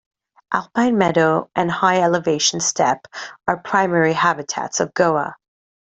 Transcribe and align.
Alpine 0.51 0.97
meadow 0.97 1.51
and 1.55 1.69
high 1.69 2.01
elevation 2.01 2.59
steppe 2.59 3.07
are 3.47 3.57
the 3.57 3.61
primary 3.61 4.13
habitats 4.13 4.79
of 4.79 4.95
goa. 4.95 5.35